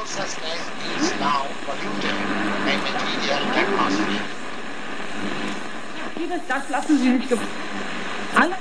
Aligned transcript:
consciousness 0.00 0.60
is 0.98 1.12
now 1.20 1.46
polluted 1.66 2.16
by 2.64 2.74
material 2.88 3.42
atmosphere. 3.60 4.24
Dieses, 6.18 6.40
das 6.48 6.68
lassen 6.70 6.98
Sie 6.98 7.08
nicht. 7.10 7.28
ge- 7.28 7.38
Alle 8.34 8.56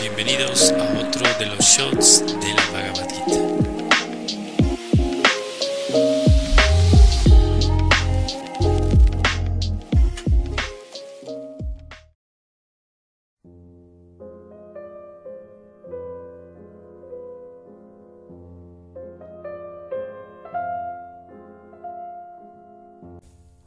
Bienvenidos 0.00 0.72
a 0.72 0.84
otro 0.98 1.26
de 1.38 1.46
los 1.46 1.64
shots 1.64 2.20
de 2.26 2.48
la 2.54 2.62
Bhagavad 2.72 3.10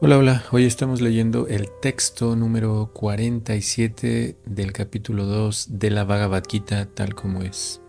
Hola, 0.09 0.17
hola. 0.17 0.43
Hoy 0.49 0.65
estamos 0.65 1.01
leyendo 1.01 1.45
el 1.45 1.69
texto 1.83 2.35
número 2.35 2.89
47 2.95 4.39
del 4.43 4.73
capítulo 4.73 5.25
2 5.25 5.77
de 5.77 5.91
la 5.91 6.03
Bhagavad 6.03 6.45
Gita 6.49 6.87
tal 6.87 7.13
como 7.13 7.43
es. 7.43 7.79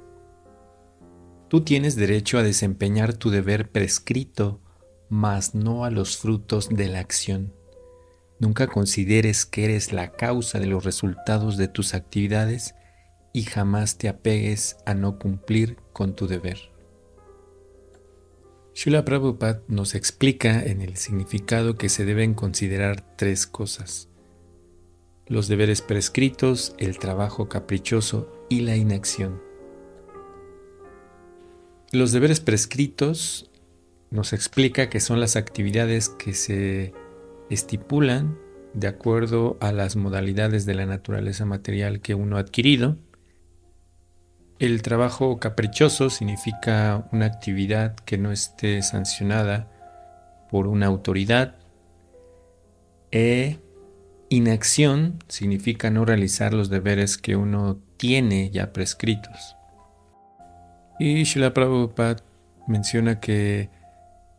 Tú 1.48 1.62
tienes 1.62 1.96
derecho 1.96 2.36
a 2.36 2.42
desempeñar 2.42 3.14
tu 3.14 3.30
deber 3.30 3.70
prescrito, 3.70 4.60
mas 5.08 5.54
no 5.54 5.86
a 5.86 5.90
los 5.90 6.18
frutos 6.18 6.68
de 6.68 6.88
la 6.88 6.98
acción. 6.98 7.54
Nunca 8.38 8.66
consideres 8.66 9.46
que 9.46 9.64
eres 9.64 9.94
la 9.94 10.12
causa 10.12 10.60
de 10.60 10.66
los 10.66 10.84
resultados 10.84 11.56
de 11.56 11.68
tus 11.68 11.94
actividades 11.94 12.74
y 13.32 13.44
jamás 13.44 13.96
te 13.96 14.10
apegues 14.10 14.76
a 14.84 14.92
no 14.92 15.18
cumplir 15.18 15.78
con 15.94 16.14
tu 16.14 16.26
deber. 16.26 16.69
Srila 18.80 19.04
Prabhupada 19.04 19.60
nos 19.68 19.94
explica 19.94 20.64
en 20.64 20.80
el 20.80 20.96
significado 20.96 21.76
que 21.76 21.90
se 21.90 22.06
deben 22.06 22.32
considerar 22.32 23.14
tres 23.14 23.46
cosas. 23.46 24.08
Los 25.26 25.48
deberes 25.48 25.82
prescritos, 25.82 26.74
el 26.78 26.98
trabajo 26.98 27.46
caprichoso 27.46 28.32
y 28.48 28.60
la 28.60 28.76
inacción. 28.76 29.42
Los 31.92 32.12
deberes 32.12 32.40
prescritos 32.40 33.50
nos 34.08 34.32
explica 34.32 34.88
que 34.88 35.00
son 35.00 35.20
las 35.20 35.36
actividades 35.36 36.08
que 36.08 36.32
se 36.32 36.94
estipulan 37.50 38.38
de 38.72 38.86
acuerdo 38.88 39.58
a 39.60 39.72
las 39.72 39.96
modalidades 39.96 40.64
de 40.64 40.72
la 40.72 40.86
naturaleza 40.86 41.44
material 41.44 42.00
que 42.00 42.14
uno 42.14 42.38
ha 42.38 42.40
adquirido. 42.40 42.96
El 44.60 44.82
trabajo 44.82 45.38
caprichoso 45.38 46.10
significa 46.10 47.08
una 47.12 47.24
actividad 47.24 47.96
que 47.96 48.18
no 48.18 48.30
esté 48.30 48.82
sancionada 48.82 49.66
por 50.50 50.66
una 50.66 50.84
autoridad. 50.84 51.54
E 53.10 53.58
inacción 54.28 55.18
significa 55.28 55.88
no 55.88 56.04
realizar 56.04 56.52
los 56.52 56.68
deberes 56.68 57.16
que 57.16 57.36
uno 57.36 57.78
tiene 57.96 58.50
ya 58.50 58.74
prescritos. 58.74 59.56
Y 60.98 61.24
Srila 61.24 61.54
Prabhupada 61.54 62.16
menciona 62.68 63.18
que 63.18 63.70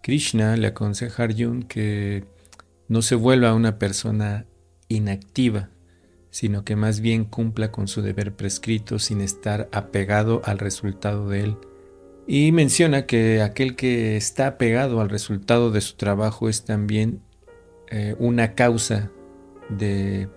Krishna 0.03 0.55
le 0.55 0.67
aconseja 0.67 1.23
a 1.23 1.25
Arjuna 1.25 1.67
que 1.67 2.25
no 2.87 3.01
se 3.01 3.15
vuelva 3.15 3.55
una 3.55 3.79
persona 3.79 4.45
inactiva, 4.87 5.69
sino 6.31 6.63
que 6.63 6.75
más 6.75 7.01
bien 7.01 7.25
cumpla 7.25 7.71
con 7.71 7.87
su 7.87 8.01
deber 8.01 8.33
prescrito 8.33 8.97
sin 8.97 9.21
estar 9.21 9.69
apegado 9.71 10.41
al 10.45 10.57
resultado 10.57 11.29
de 11.29 11.41
él. 11.41 11.57
Y 12.25 12.51
menciona 12.51 13.05
que 13.05 13.41
aquel 13.41 13.75
que 13.75 14.15
está 14.15 14.47
apegado 14.47 15.01
al 15.01 15.09
resultado 15.09 15.69
de 15.69 15.81
su 15.81 15.95
trabajo 15.95 16.49
es 16.49 16.63
también 16.63 17.21
eh, 17.89 18.15
una 18.19 18.55
causa 18.55 19.11
de 19.69 20.29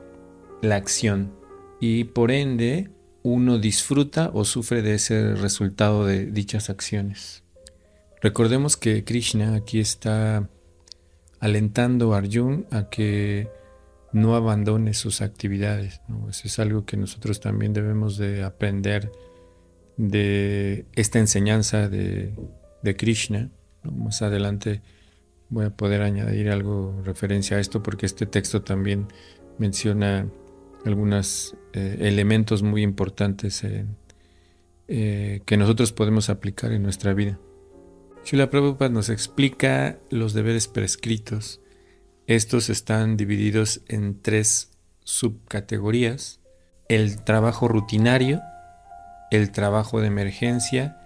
la 0.61 0.77
acción 0.77 1.33
y 1.81 2.05
por 2.05 2.31
ende 2.31 2.91
uno 3.23 3.59
disfruta 3.59 4.31
o 4.35 4.45
sufre 4.45 4.83
de 4.83 4.95
ese 4.95 5.35
resultado 5.35 6.05
de 6.05 6.27
dichas 6.27 6.69
acciones. 6.71 7.45
Recordemos 8.21 8.77
que 8.77 9.05
Krishna 9.05 9.55
aquí 9.55 9.81
está 9.81 10.49
alentando 11.41 12.15
a 12.15 12.19
Arjuna 12.19 12.65
a 12.71 12.89
que 12.89 13.49
no 14.15 14.37
abandone 14.37 14.95
sus 14.95 15.21
actividades. 15.21 16.01
Eso 16.31 16.43
es 16.47 16.59
algo 16.61 16.87
que 16.87 16.97
nosotros 16.97 17.41
también 17.41 17.73
debemos 17.73 18.17
de 18.17 18.45
aprender 18.45 19.11
de 19.97 20.87
esta 20.95 21.19
enseñanza 21.19 21.89
de, 21.89 22.33
Krishna. 22.97 23.51
Más 23.83 24.23
adelante 24.23 24.83
voy 25.49 25.67
a 25.67 25.71
poder 25.71 26.03
añadir 26.03 26.49
algo 26.51 27.03
referencia 27.05 27.57
a 27.57 27.61
esto 27.61 27.83
porque 27.83 28.07
este 28.07 28.25
texto 28.25 28.63
también 28.63 29.09
menciona 29.59 30.29
algunos 30.85 31.57
eh, 31.73 31.97
elementos 32.01 32.63
muy 32.63 32.83
importantes 32.83 33.65
eh, 34.87 35.43
que 35.45 35.57
nosotros 35.57 35.93
podemos 35.93 36.31
aplicar 36.31 36.71
en 36.71 36.85
nuestra 36.85 37.15
vida. 37.15 37.41
Shula 38.25 38.49
Prabhupada 38.49 38.91
nos 38.91 39.09
explica 39.09 39.99
los 40.09 40.35
deberes 40.35 40.69
prescritos 40.69 41.61
estos 42.27 42.71
están 42.71 43.17
divididos 43.17 43.83
en 43.89 44.23
tres 44.23 44.71
subcategorías. 45.03 46.41
El 46.89 47.23
trabajo 47.23 47.69
rutinario, 47.69 48.41
el 49.31 49.53
trabajo 49.53 50.01
de 50.01 50.07
emergencia 50.07 50.99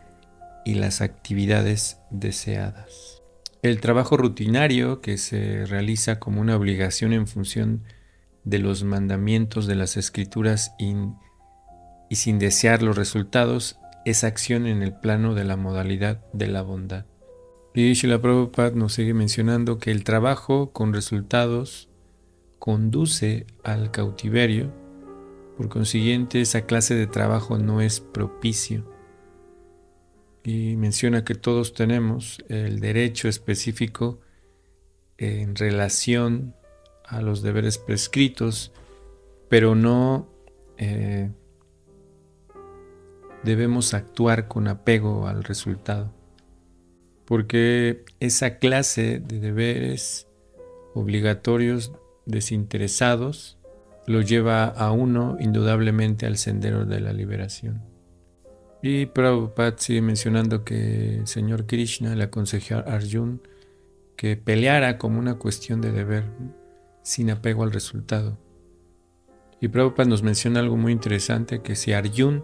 y 0.65 0.75
las 0.75 1.01
actividades 1.01 1.99
deseadas. 2.11 3.23
El 3.63 3.81
trabajo 3.81 4.17
rutinario, 4.17 5.01
que 5.01 5.19
se 5.19 5.67
realiza 5.67 6.21
como 6.21 6.41
una 6.41 6.57
obligación 6.57 7.13
en 7.13 7.27
función 7.27 7.83
de 8.45 8.61
los 8.61 8.85
mandamientos 8.85 9.67
de 9.67 9.75
las 9.75 9.97
escrituras 9.97 10.73
y, 10.79 10.95
sin 12.15 12.39
desear 12.39 12.83
los 12.83 12.97
resultados, 12.97 13.81
es 14.05 14.23
acción 14.23 14.67
en 14.67 14.83
el 14.83 14.93
plano 14.93 15.35
de 15.35 15.45
la 15.45 15.57
modalidad 15.57 16.25
de 16.33 16.47
la 16.47 16.63
bondad. 16.63 17.07
Y 17.75 17.95
Srila 17.95 18.21
Prabhupada 18.21 18.71
nos 18.71 18.95
sigue 18.95 19.15
mencionando 19.15 19.79
que 19.79 19.91
el 19.91 20.03
trabajo 20.05 20.73
con 20.73 20.93
resultados 20.93 21.89
conduce 22.59 23.47
al 23.63 23.91
cautiverio, 23.91 24.73
por 25.57 25.69
consiguiente 25.69 26.41
esa 26.41 26.63
clase 26.63 26.95
de 26.95 27.07
trabajo 27.07 27.59
no 27.59 27.81
es 27.81 28.01
propicio. 28.01 28.85
Y 30.43 30.77
menciona 30.77 31.25
que 31.25 31.35
todos 31.35 31.75
tenemos 31.75 32.43
el 32.49 32.81
derecho 32.81 33.29
específico 33.29 34.21
en 35.19 35.55
relación 35.55 36.55
a 37.05 37.21
los 37.21 37.43
deberes 37.43 37.77
prescritos, 37.77 38.73
pero 39.49 39.75
no 39.75 40.29
eh, 40.79 41.31
debemos 43.45 43.95
actuar 43.95 44.49
con 44.49 44.69
apego 44.69 45.27
al 45.27 45.45
resultado 45.45 46.18
porque 47.29 48.07
esa 48.21 48.57
clase 48.57 49.21
de 49.21 49.39
deberes 49.39 50.27
obligatorios 50.95 51.93
desinteresados 52.25 53.59
lo 54.07 54.23
lleva 54.23 54.65
a 54.65 54.93
uno 54.93 55.37
indudablemente 55.39 56.25
al 56.25 56.39
sendero 56.39 56.87
de 56.87 57.01
la 57.01 57.13
liberación. 57.13 57.83
Y 58.81 59.05
Prabhupada 59.07 59.77
sigue 59.77 60.01
mencionando 60.01 60.65
que 60.65 61.19
el 61.19 61.27
Señor 61.27 61.67
Krishna 61.67 62.15
le 62.15 62.25
aconsejó 62.25 62.77
a 62.77 62.95
Arjuna 62.95 63.41
que 64.17 64.39
peleara 64.39 64.97
como 64.97 65.19
una 65.19 65.35
cuestión 65.35 65.83
de 65.83 65.93
deber, 65.93 66.25
sin 67.03 67.31
apego 67.31 67.63
al 67.63 67.73
resultado. 67.73 68.39
Y 69.61 69.69
Prabhupada 69.69 70.09
nos 70.09 70.23
menciona 70.23 70.61
algo 70.61 70.79
muy 70.79 70.93
interesante, 70.93 71.61
que 71.61 71.77
si 71.77 71.93
Arjuna 71.93 72.41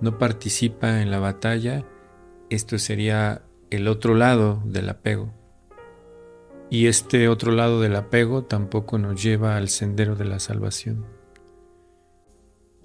no 0.00 0.18
participa 0.18 1.00
en 1.00 1.12
la 1.12 1.20
batalla, 1.20 1.84
esto 2.50 2.76
sería 2.78 3.45
el 3.70 3.88
otro 3.88 4.14
lado 4.14 4.62
del 4.64 4.88
apego. 4.88 5.32
Y 6.70 6.86
este 6.86 7.28
otro 7.28 7.52
lado 7.52 7.80
del 7.80 7.96
apego 7.96 8.44
tampoco 8.44 8.98
nos 8.98 9.22
lleva 9.22 9.56
al 9.56 9.68
sendero 9.68 10.16
de 10.16 10.24
la 10.24 10.40
salvación. 10.40 11.06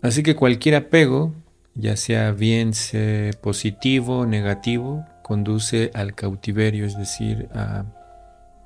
Así 0.02 0.24
que 0.24 0.36
cualquier 0.36 0.76
apego, 0.76 1.34
ya 1.76 1.96
sea 1.96 2.32
bien 2.32 2.74
sea 2.74 3.32
positivo 3.34 4.20
o 4.20 4.26
negativo, 4.26 5.06
conduce 5.22 5.92
al 5.94 6.16
cautiverio, 6.16 6.86
es 6.86 6.98
decir, 6.98 7.48
a 7.54 7.86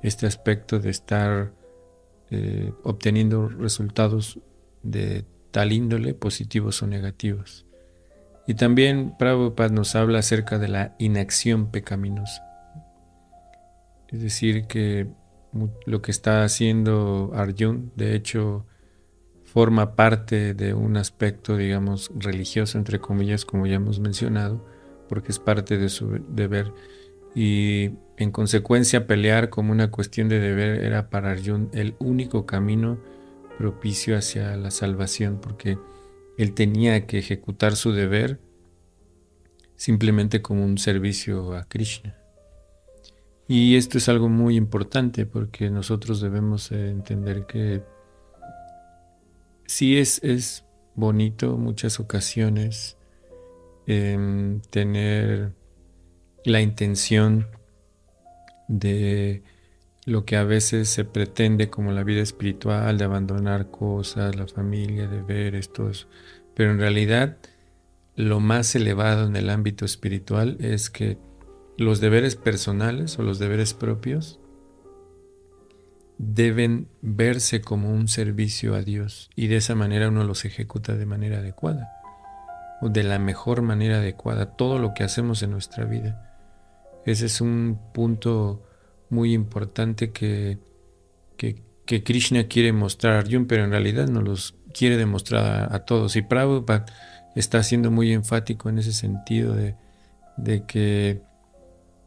este 0.02 0.26
aspecto 0.26 0.78
de 0.78 0.90
estar 0.90 1.52
eh, 2.30 2.72
obteniendo 2.82 3.48
resultados 3.48 4.38
de 4.82 5.24
tal 5.50 5.72
índole, 5.72 6.14
positivos 6.14 6.82
o 6.82 6.86
negativos. 6.86 7.65
Y 8.46 8.54
también 8.54 9.14
Prabhupada 9.18 9.70
nos 9.70 9.96
habla 9.96 10.20
acerca 10.20 10.58
de 10.58 10.68
la 10.68 10.94
inacción 10.98 11.70
pecaminosa. 11.70 12.42
Es 14.08 14.20
decir, 14.20 14.66
que 14.66 15.08
lo 15.84 16.02
que 16.02 16.10
está 16.10 16.44
haciendo 16.44 17.32
Arjun, 17.34 17.92
de 17.96 18.14
hecho, 18.14 18.66
forma 19.44 19.96
parte 19.96 20.54
de 20.54 20.74
un 20.74 20.96
aspecto, 20.96 21.56
digamos, 21.56 22.10
religioso, 22.14 22.78
entre 22.78 23.00
comillas, 23.00 23.44
como 23.44 23.66
ya 23.66 23.76
hemos 23.76 23.98
mencionado, 23.98 24.64
porque 25.08 25.32
es 25.32 25.38
parte 25.38 25.78
de 25.78 25.88
su 25.88 26.20
deber. 26.28 26.72
Y 27.34 27.90
en 28.16 28.30
consecuencia 28.30 29.06
pelear 29.06 29.50
como 29.50 29.72
una 29.72 29.90
cuestión 29.90 30.28
de 30.28 30.40
deber 30.40 30.84
era 30.84 31.10
para 31.10 31.32
Arjun 31.32 31.68
el 31.72 31.94
único 31.98 32.46
camino 32.46 32.98
propicio 33.58 34.16
hacia 34.16 34.56
la 34.56 34.70
salvación, 34.70 35.38
porque 35.40 35.78
él 36.36 36.54
tenía 36.54 37.06
que 37.06 37.18
ejecutar 37.18 37.76
su 37.76 37.92
deber 37.92 38.40
simplemente 39.76 40.42
como 40.42 40.64
un 40.64 40.78
servicio 40.78 41.54
a 41.54 41.64
Krishna. 41.64 42.16
Y 43.48 43.76
esto 43.76 43.98
es 43.98 44.08
algo 44.08 44.28
muy 44.28 44.56
importante 44.56 45.24
porque 45.26 45.70
nosotros 45.70 46.20
debemos 46.20 46.72
entender 46.72 47.46
que 47.46 47.82
sí 49.66 49.98
es, 49.98 50.20
es 50.24 50.64
bonito 50.94 51.56
muchas 51.56 52.00
ocasiones 52.00 52.96
em, 53.86 54.60
tener 54.70 55.52
la 56.44 56.60
intención 56.60 57.46
de 58.68 59.42
lo 60.06 60.24
que 60.24 60.36
a 60.36 60.44
veces 60.44 60.88
se 60.88 61.04
pretende 61.04 61.68
como 61.68 61.90
la 61.92 62.04
vida 62.04 62.22
espiritual, 62.22 62.96
de 62.96 63.04
abandonar 63.04 63.70
cosas, 63.70 64.36
la 64.36 64.46
familia, 64.46 65.08
deberes, 65.08 65.72
todo 65.72 65.90
eso. 65.90 66.06
Pero 66.54 66.70
en 66.70 66.78
realidad 66.78 67.36
lo 68.14 68.40
más 68.40 68.74
elevado 68.76 69.26
en 69.26 69.36
el 69.36 69.50
ámbito 69.50 69.84
espiritual 69.84 70.56
es 70.60 70.90
que 70.90 71.18
los 71.76 72.00
deberes 72.00 72.36
personales 72.36 73.18
o 73.18 73.22
los 73.22 73.38
deberes 73.40 73.74
propios 73.74 74.38
deben 76.18 76.88
verse 77.02 77.60
como 77.60 77.90
un 77.92 78.08
servicio 78.08 78.74
a 78.74 78.80
Dios 78.80 79.28
y 79.36 79.48
de 79.48 79.56
esa 79.56 79.74
manera 79.74 80.08
uno 80.08 80.24
los 80.24 80.46
ejecuta 80.46 80.96
de 80.96 81.04
manera 81.04 81.38
adecuada 81.38 81.90
o 82.80 82.88
de 82.88 83.02
la 83.02 83.18
mejor 83.18 83.60
manera 83.60 83.98
adecuada 83.98 84.56
todo 84.56 84.78
lo 84.78 84.94
que 84.94 85.04
hacemos 85.04 85.42
en 85.42 85.50
nuestra 85.50 85.84
vida. 85.84 86.40
Ese 87.04 87.26
es 87.26 87.40
un 87.40 87.78
punto 87.92 88.62
muy 89.10 89.32
importante 89.32 90.10
que, 90.10 90.58
que, 91.36 92.02
Krishna 92.02 92.48
quiere 92.48 92.72
mostrar 92.72 93.14
a 93.14 93.18
Arjuna, 93.20 93.46
pero 93.48 93.64
en 93.64 93.70
realidad 93.70 94.08
no 94.08 94.20
los 94.20 94.56
quiere 94.74 94.96
demostrar 94.96 95.72
a, 95.72 95.84
todos. 95.84 96.16
Y 96.16 96.22
Prabhupada 96.22 96.86
está 97.36 97.62
siendo 97.62 97.90
muy 97.90 98.12
enfático 98.12 98.68
en 98.68 98.78
ese 98.78 98.92
sentido 98.92 99.54
de, 99.54 99.76
de 100.36 100.64
que, 100.66 101.22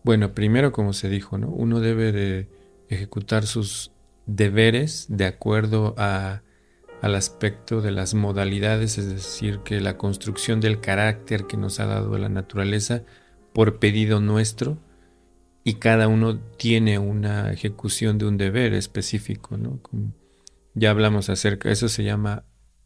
bueno, 0.03 0.33
primero 0.33 0.71
como 0.71 0.93
se 0.93 1.09
dijo, 1.09 1.37
¿no? 1.37 1.49
uno 1.49 1.79
debe 1.79 2.11
de 2.11 2.49
ejecutar 2.89 3.45
sus 3.45 3.91
deberes 4.25 5.05
de 5.09 5.25
acuerdo 5.25 5.95
a, 5.97 6.41
al 7.01 7.15
aspecto 7.15 7.81
de 7.81 7.91
las 7.91 8.13
modalidades, 8.13 8.97
es 8.97 9.07
decir, 9.09 9.59
que 9.59 9.79
la 9.79 9.97
construcción 9.97 10.59
del 10.59 10.81
carácter 10.81 11.45
que 11.45 11.57
nos 11.57 11.79
ha 11.79 11.85
dado 11.85 12.17
la 12.17 12.29
naturaleza 12.29 13.03
por 13.53 13.79
pedido 13.79 14.19
nuestro, 14.19 14.77
y 15.63 15.75
cada 15.75 16.07
uno 16.07 16.39
tiene 16.57 16.99
una 16.99 17.51
ejecución 17.51 18.17
de 18.17 18.25
un 18.25 18.37
deber 18.37 18.73
específico, 18.73 19.57
¿no? 19.57 19.79
ya 20.73 20.91
hablamos 20.91 21.29
acerca, 21.29 21.69
eso 21.69 21.89
se 21.89 22.03
llama 22.03 22.43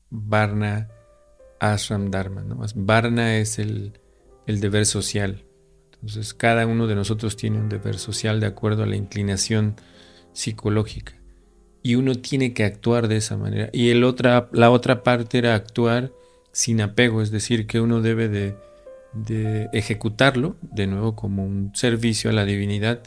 Varna 0.09 0.89
Ashram 1.59 2.11
Dharma, 2.11 2.41
¿no? 2.41 2.59
Varna 2.75 3.37
es 3.37 3.59
el, 3.59 3.99
el 4.47 4.59
deber 4.59 4.85
social. 4.85 5.43
Entonces, 5.93 6.33
cada 6.33 6.65
uno 6.65 6.87
de 6.87 6.95
nosotros 6.95 7.37
tiene 7.37 7.59
un 7.59 7.69
deber 7.69 7.97
social 7.97 8.39
de 8.39 8.47
acuerdo 8.47 8.83
a 8.83 8.87
la 8.87 8.95
inclinación 8.95 9.75
psicológica 10.33 11.13
y 11.83 11.95
uno 11.95 12.15
tiene 12.15 12.53
que 12.53 12.63
actuar 12.63 13.07
de 13.07 13.17
esa 13.17 13.37
manera. 13.37 13.69
Y 13.73 13.89
el 13.89 14.03
otra, 14.03 14.49
la 14.51 14.71
otra 14.71 15.03
parte 15.03 15.37
era 15.37 15.53
actuar 15.53 16.11
sin 16.51 16.81
apego, 16.81 17.21
es 17.21 17.29
decir, 17.29 17.67
que 17.67 17.81
uno 17.81 18.01
debe 18.01 18.29
de, 18.29 18.55
ejecutarlo, 19.71 20.55
de 20.61 20.87
nuevo 20.87 21.15
como 21.15 21.45
un 21.45 21.71
servicio 21.75 22.29
a 22.29 22.33
la 22.33 22.45
divinidad, 22.45 23.01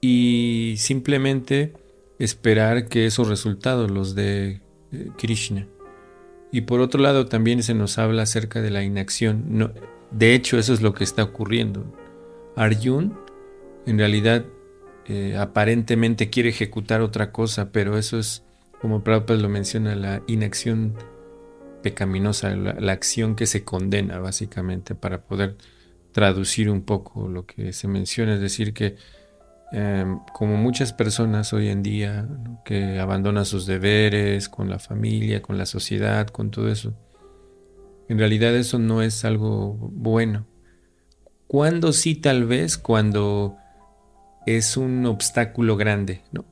y 0.00 0.74
simplemente 0.78 1.72
esperar 2.18 2.88
que 2.88 3.06
esos 3.06 3.28
resultados 3.28 3.90
los 3.90 4.14
de 4.14 4.60
eh, 4.92 5.10
Krishna. 5.16 5.66
Y 6.50 6.62
por 6.62 6.80
otro 6.80 7.00
lado 7.00 7.26
también 7.26 7.62
se 7.62 7.74
nos 7.74 7.98
habla 7.98 8.22
acerca 8.22 8.62
de 8.62 8.70
la 8.70 8.82
inacción. 8.82 9.44
No, 9.48 9.70
de 10.10 10.34
hecho, 10.34 10.58
eso 10.58 10.72
es 10.72 10.80
lo 10.80 10.94
que 10.94 11.04
está 11.04 11.22
ocurriendo. 11.22 11.84
Arjun 12.56 13.14
en 13.86 13.98
realidad 13.98 14.44
eh, 15.06 15.36
aparentemente 15.38 16.30
quiere 16.30 16.50
ejecutar 16.50 17.00
otra 17.00 17.32
cosa, 17.32 17.70
pero 17.72 17.96
eso 17.98 18.18
es, 18.18 18.42
como 18.80 19.02
Prabhupada 19.04 19.40
lo 19.40 19.48
menciona, 19.48 19.94
la 19.94 20.22
inacción 20.26 20.94
pecaminosa, 21.82 22.54
la, 22.54 22.92
acción 22.92 23.36
que 23.36 23.46
se 23.46 23.64
condena 23.64 24.18
básicamente 24.18 24.94
para 24.94 25.22
poder 25.22 25.56
traducir 26.12 26.70
un 26.70 26.82
poco 26.82 27.28
lo 27.28 27.46
que 27.46 27.72
se 27.72 27.88
menciona, 27.88 28.34
es 28.34 28.40
decir, 28.40 28.74
que 28.74 28.96
em, 29.72 30.20
como 30.32 30.56
muchas 30.56 30.92
personas 30.92 31.52
hoy 31.52 31.68
en 31.68 31.82
día 31.82 32.28
que 32.64 32.98
abandonan 32.98 33.44
sus 33.44 33.66
deberes 33.66 34.48
con 34.48 34.68
la 34.70 34.78
familia, 34.78 35.42
con 35.42 35.58
la 35.58 35.66
sociedad, 35.66 36.28
con 36.28 36.50
todo 36.50 36.70
eso, 36.70 36.94
en 38.08 38.18
realidad 38.18 38.56
eso 38.56 38.78
no 38.78 39.02
es 39.02 39.24
algo 39.24 39.74
bueno. 39.74 40.46
Cuando 41.46 41.92
sí, 41.92 42.14
tal 42.14 42.44
vez, 42.44 42.78
cuando 42.78 43.56
es 44.46 44.76
un 44.76 45.04
obstáculo 45.06 45.76
grande, 45.76 46.22
¿no? 46.32 46.44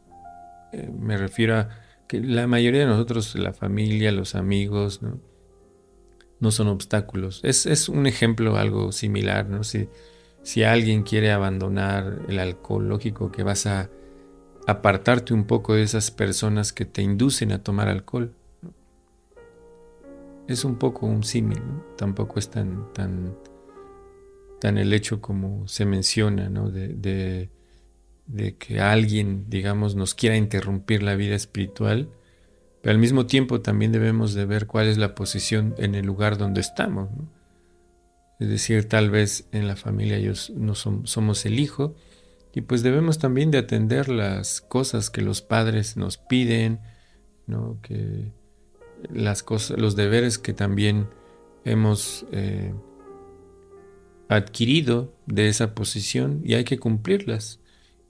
Eh, 0.73 0.90
me 0.99 1.17
refiero 1.17 1.56
a 1.56 1.69
que 2.06 2.20
la 2.20 2.46
mayoría 2.46 2.80
de 2.80 2.86
nosotros, 2.86 3.34
la 3.34 3.52
familia, 3.52 4.12
los 4.12 4.34
amigos, 4.34 5.02
¿no? 5.02 5.20
No 6.38 6.50
son 6.50 6.68
obstáculos. 6.68 7.40
Es, 7.42 7.88
un 7.88 8.06
ejemplo 8.06 8.56
algo 8.56 8.92
similar, 8.92 9.48
¿no? 9.48 9.64
Si, 9.64 9.88
si 10.42 10.62
alguien 10.64 11.02
quiere 11.02 11.32
abandonar 11.32 12.20
el 12.28 12.38
alcohol, 12.38 12.88
lógico 12.88 13.32
que 13.32 13.42
vas 13.42 13.66
a 13.66 13.90
apartarte 14.66 15.32
un 15.32 15.44
poco 15.44 15.74
de 15.74 15.82
esas 15.82 16.10
personas 16.10 16.72
que 16.72 16.84
te 16.84 17.02
inducen 17.02 17.52
a 17.52 17.62
tomar 17.62 17.88
alcohol. 17.88 18.34
Es 20.46 20.64
un 20.64 20.76
poco 20.76 21.06
un 21.06 21.24
símil, 21.24 21.58
¿no? 21.58 21.84
Tampoco 21.96 22.38
es 22.38 22.50
tan, 22.50 22.92
tan, 22.92 23.34
tan 24.60 24.78
el 24.78 24.92
hecho 24.92 25.20
como 25.20 25.66
se 25.66 25.86
menciona, 25.86 26.48
¿no? 26.48 26.70
de 26.70 26.88
de 26.88 27.50
que 28.58 28.81
alguien, 28.81 29.46
digamos, 29.49 29.94
nos 29.94 30.14
quiera 30.14 30.37
interrumpir 30.37 31.02
la 31.02 31.14
vida 31.14 31.34
espiritual, 31.34 32.08
pero 32.82 32.93
al 32.93 32.99
mismo 32.99 33.26
tiempo 33.26 33.61
también 33.61 33.93
debemos 33.93 34.34
de 34.34 34.44
ver 34.44 34.67
cuál 34.67 34.87
es 34.87 34.99
la 34.99 35.14
posición 35.14 35.75
en 35.78 35.94
el 35.94 36.06
lugar 36.06 36.38
donde 36.38 36.61
estamos. 36.61 37.08
Es 38.38 38.49
decir, 38.49 38.88
tal 38.88 39.11
vez 39.11 39.49
en 39.52 39.67
la 39.67 39.76
familia 39.76 40.17
ellos 40.17 40.52
no 40.55 40.75
somos 40.75 41.47
el 41.47 41.59
hijo 41.59 41.95
y 42.52 42.62
pues 42.62 42.83
debemos 42.83 43.18
también 43.18 43.50
de 43.50 43.59
atender 43.59 44.09
las 44.09 44.61
cosas 44.61 45.11
que 45.11 45.23
los 45.23 45.42
padres 45.42 45.97
nos 45.97 46.16
piden, 46.16 46.80
¿no? 47.47 47.78
que 47.83 48.33
las 49.12 49.42
cosas, 49.42 49.78
los 49.78 49.97
deberes 49.97 50.38
que 50.38 50.52
también 50.52 51.09
hemos 51.64 52.26
eh, 52.33 52.73
adquirido 54.28 55.12
de 55.26 55.49
esa 55.49 55.75
posición 55.75 56.40
y 56.45 56.54
hay 56.54 56.64
que 56.64 56.78
cumplirlas. 56.78 57.61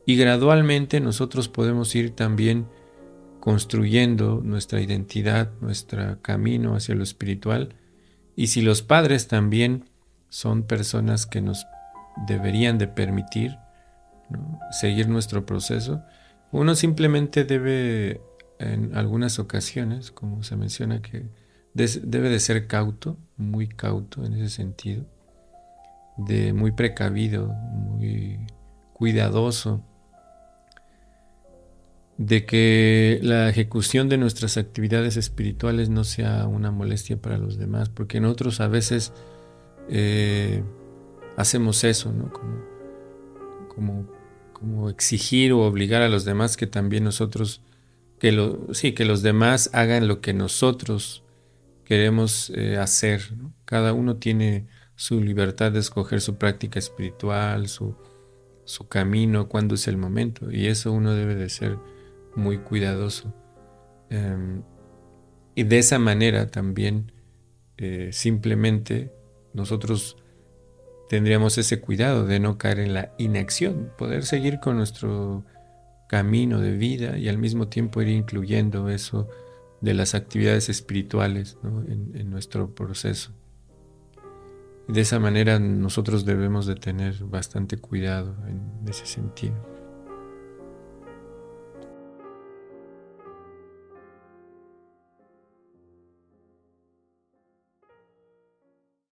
Y 0.06 0.16
gradualmente 0.16 1.00
nosotros 1.00 1.48
podemos 1.48 1.94
ir 1.96 2.14
también 2.14 2.68
construyendo 3.40 4.40
nuestra 4.42 4.80
identidad, 4.80 5.50
nuestro 5.60 6.22
camino 6.22 6.76
hacia 6.76 6.94
lo 6.94 7.02
espiritual. 7.02 7.74
Y 8.36 8.46
si 8.46 8.62
los 8.62 8.82
padres 8.82 9.26
también 9.26 9.90
son 10.28 10.62
personas 10.62 11.26
que 11.26 11.40
nos 11.40 11.66
deberían 12.28 12.78
de 12.78 12.86
permitir 12.86 13.58
seguir 14.70 15.08
nuestro 15.08 15.44
proceso, 15.44 16.02
uno 16.52 16.76
simplemente 16.76 17.44
debe, 17.44 18.20
en 18.60 18.94
algunas 18.94 19.40
ocasiones, 19.40 20.12
como 20.12 20.44
se 20.44 20.54
menciona, 20.54 21.02
que 21.02 21.26
debe 21.74 22.30
de 22.30 22.38
ser 22.38 22.68
cauto, 22.68 23.16
muy 23.36 23.66
cauto 23.66 24.24
en 24.24 24.34
ese 24.34 24.50
sentido, 24.50 25.04
de 26.16 26.52
muy 26.52 26.70
precavido, 26.70 27.48
muy 27.48 28.38
cuidadoso 28.92 29.84
de 32.18 32.46
que 32.46 33.18
la 33.22 33.48
ejecución 33.48 34.08
de 34.08 34.16
nuestras 34.16 34.56
actividades 34.56 35.16
espirituales 35.16 35.90
no 35.90 36.04
sea 36.04 36.46
una 36.46 36.70
molestia 36.70 37.20
para 37.20 37.36
los 37.36 37.58
demás, 37.58 37.90
porque 37.90 38.20
nosotros 38.20 38.60
a 38.60 38.68
veces 38.68 39.12
eh, 39.88 40.62
hacemos 41.36 41.84
eso, 41.84 42.12
¿no? 42.12 42.32
Como, 43.68 44.06
como, 44.52 44.88
exigir 44.88 45.52
o 45.52 45.60
obligar 45.60 46.00
a 46.00 46.08
los 46.08 46.24
demás 46.24 46.56
que 46.56 46.66
también 46.66 47.04
nosotros, 47.04 47.60
que 48.18 48.32
lo, 48.32 48.72
sí, 48.72 48.92
que 48.92 49.04
los 49.04 49.22
demás 49.22 49.68
hagan 49.74 50.08
lo 50.08 50.22
que 50.22 50.32
nosotros 50.32 51.22
queremos 51.84 52.50
eh, 52.54 52.78
hacer. 52.78 53.22
Cada 53.66 53.92
uno 53.92 54.16
tiene 54.16 54.66
su 54.94 55.20
libertad 55.20 55.72
de 55.72 55.80
escoger 55.80 56.22
su 56.22 56.36
práctica 56.36 56.78
espiritual, 56.78 57.68
su, 57.68 57.94
su 58.64 58.88
camino, 58.88 59.48
cuándo 59.48 59.74
es 59.74 59.86
el 59.86 59.98
momento, 59.98 60.50
y 60.50 60.68
eso 60.68 60.90
uno 60.92 61.12
debe 61.12 61.34
de 61.34 61.50
ser 61.50 61.78
muy 62.36 62.58
cuidadoso. 62.58 63.34
Em, 64.10 64.62
y 65.54 65.64
de 65.64 65.78
esa 65.78 65.98
manera 65.98 66.48
también 66.48 67.12
eh, 67.78 68.10
simplemente 68.12 69.12
nosotros 69.52 70.16
tendríamos 71.08 71.58
ese 71.58 71.80
cuidado 71.80 72.26
de 72.26 72.40
no 72.40 72.58
caer 72.58 72.80
en 72.80 72.94
la 72.94 73.12
inacción, 73.18 73.90
poder 73.96 74.24
seguir 74.24 74.60
con 74.60 74.76
nuestro 74.76 75.44
camino 76.08 76.60
de 76.60 76.72
vida 76.72 77.18
y 77.18 77.28
al 77.28 77.38
mismo 77.38 77.68
tiempo 77.68 78.02
ir 78.02 78.08
incluyendo 78.08 78.88
eso 78.88 79.28
de 79.80 79.94
las 79.94 80.14
actividades 80.14 80.68
espirituales 80.68 81.58
en, 81.64 82.30
nuestro 82.30 82.74
proceso. 82.74 83.32
de 84.88 85.00
esa 85.00 85.18
manera 85.18 85.58
nosotros 85.58 86.24
debemos 86.24 86.66
de 86.66 86.76
tener 86.76 87.24
bastante 87.24 87.76
cuidado 87.76 88.36
en 88.46 88.88
ese 88.88 89.06
sentido. 89.06 89.75